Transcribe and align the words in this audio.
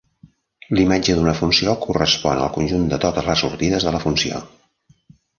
La 0.75 0.81
imatge 0.83 1.17
d'una 1.17 1.33
funció 1.41 1.75
correspon 1.83 2.41
al 2.45 2.49
conjunt 2.55 2.87
de 2.93 2.99
totes 3.03 3.27
les 3.27 3.43
sortides 3.45 3.85
de 3.89 3.93
la 3.97 4.01
funció. 4.07 4.41